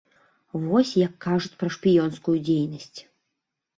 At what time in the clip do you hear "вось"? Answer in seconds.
0.61-0.93